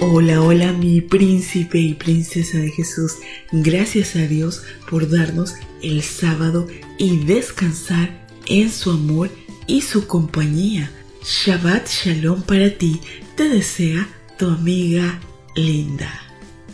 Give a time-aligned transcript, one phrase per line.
[0.00, 3.14] Hola, hola mi príncipe y princesa de Jesús.
[3.52, 6.66] Gracias a Dios por darnos el sábado
[6.98, 9.30] y descansar en su amor
[9.68, 10.90] y su compañía.
[11.22, 13.00] Shabbat Shalom para ti,
[13.36, 15.20] te desea tu amiga
[15.54, 16.12] Linda.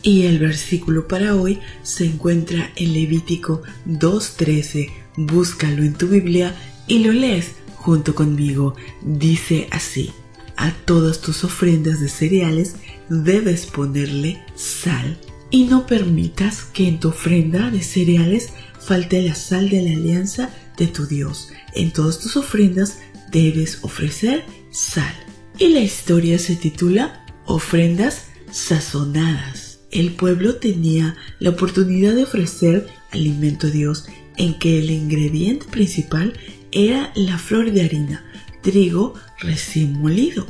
[0.03, 4.91] Y el versículo para hoy se encuentra en Levítico 2.13.
[5.17, 8.75] Búscalo en tu Biblia y lo lees junto conmigo.
[9.03, 10.11] Dice así,
[10.61, 12.77] a todas tus ofrendas de cereales
[13.11, 15.19] debes ponerle sal
[15.51, 18.51] y no permitas que en tu ofrenda de cereales
[18.81, 21.49] falte la sal de la alianza de tu Dios.
[21.75, 25.13] En todas tus ofrendas debes ofrecer sal.
[25.59, 29.81] Y la historia se titula Ofrendas sazonadas.
[29.91, 36.33] El pueblo tenía la oportunidad de ofrecer alimento a Dios en que el ingrediente principal
[36.71, 38.25] era la flor de harina,
[38.63, 40.47] trigo recién molido.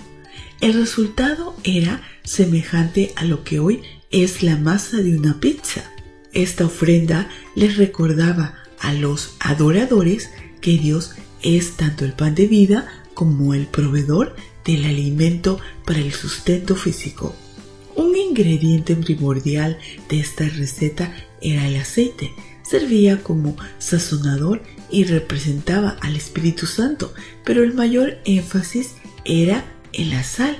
[0.60, 5.90] El resultado era semejante a lo que hoy es la masa de una pizza.
[6.32, 12.86] Esta ofrenda les recordaba a los adoradores que Dios es tanto el pan de vida
[13.14, 17.34] como el proveedor del alimento para el sustento físico.
[17.96, 22.30] Un ingrediente primordial de esta receta era el aceite.
[22.62, 27.12] Servía como sazonador y representaba al Espíritu Santo,
[27.44, 30.56] pero el mayor énfasis era en la sal.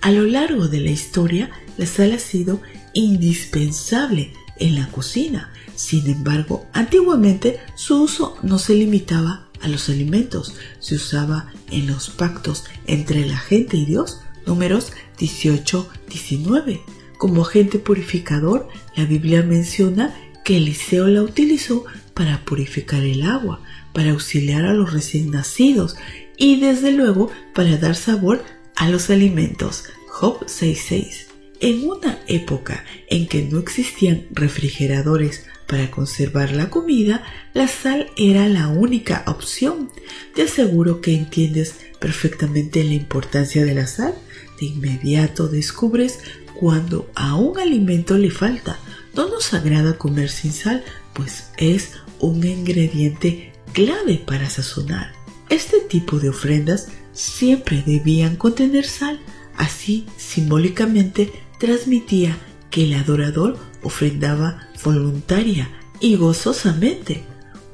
[0.00, 2.62] A lo largo de la historia, la sal ha sido
[2.94, 5.52] indispensable en la cocina.
[5.74, 12.08] Sin embargo, antiguamente su uso no se limitaba a los alimentos, se usaba en los
[12.10, 16.80] pactos entre la gente y Dios, números 18-19.
[17.18, 20.14] Como agente purificador, la Biblia menciona
[20.44, 23.60] que Eliseo la utilizó para purificar el agua,
[23.92, 25.96] para auxiliar a los recién nacidos
[26.38, 28.42] y desde luego para dar sabor
[28.76, 29.84] a los alimentos.
[30.20, 31.28] Job 6.6.
[31.60, 38.46] En una época en que no existían refrigeradores para conservar la comida, la sal era
[38.46, 39.90] la única opción.
[40.34, 44.14] Te aseguro que entiendes perfectamente la importancia de la sal.
[44.60, 46.18] De inmediato descubres
[46.54, 48.78] cuando a un alimento le falta.
[49.14, 55.14] No nos agrada comer sin sal, pues es un ingrediente clave para sazonar.
[55.48, 59.18] Este tipo de ofrendas siempre debían contener sal,
[59.60, 62.36] así simbólicamente transmitía
[62.70, 65.68] que el adorador ofrendaba voluntaria
[66.00, 67.22] y gozosamente.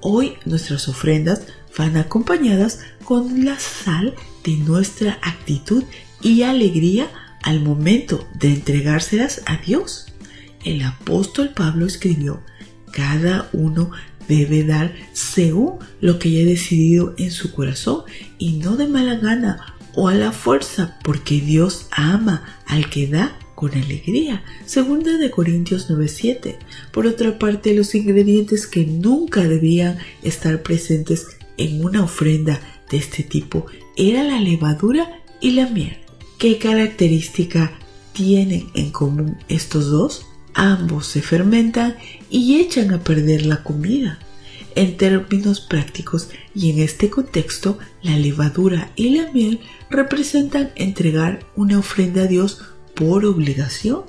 [0.00, 1.42] Hoy nuestras ofrendas
[1.78, 4.14] van acompañadas con la sal
[4.44, 5.84] de nuestra actitud
[6.20, 7.08] y alegría
[7.44, 10.06] al momento de entregárselas a Dios.
[10.64, 12.42] El apóstol Pablo escribió,
[12.90, 13.92] cada uno
[14.26, 18.02] debe dar según lo que haya decidido en su corazón
[18.38, 23.36] y no de mala gana o a la fuerza, porque Dios ama al que da
[23.56, 24.44] con alegría.
[24.64, 26.58] Segunda de Corintios 9:7.
[26.92, 33.24] Por otra parte, los ingredientes que nunca debían estar presentes en una ofrenda de este
[33.24, 35.96] tipo era la levadura y la miel.
[36.38, 37.72] ¿Qué característica
[38.12, 40.26] tienen en común estos dos?
[40.56, 41.96] ambos se fermentan
[42.30, 44.18] y echan a perder la comida.
[44.76, 51.78] En términos prácticos y en este contexto, la levadura y la miel representan entregar una
[51.78, 52.60] ofrenda a Dios
[52.94, 54.02] por obligación.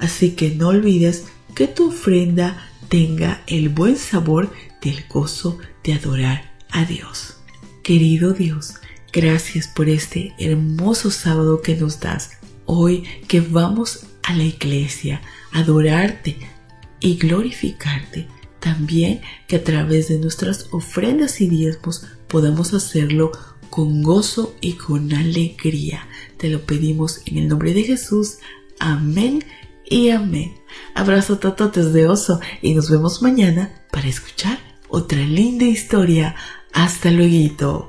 [0.00, 4.52] Así que no olvides que tu ofrenda tenga el buen sabor
[4.82, 7.36] del gozo de adorar a Dios.
[7.84, 8.74] Querido Dios,
[9.12, 12.32] gracias por este hermoso sábado que nos das.
[12.66, 16.38] Hoy que vamos a la iglesia, adorarte
[16.98, 18.26] y glorificarte.
[18.60, 23.32] También que a través de nuestras ofrendas y diezmos podamos hacerlo
[23.70, 26.08] con gozo y con alegría.
[26.36, 28.38] Te lo pedimos en el nombre de Jesús.
[28.78, 29.44] Amén
[29.84, 30.54] y amén.
[30.94, 36.34] Abrazo tototes de oso y nos vemos mañana para escuchar otra linda historia.
[36.72, 37.88] Hasta luego.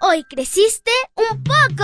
[0.00, 1.83] Hoy creciste un poco.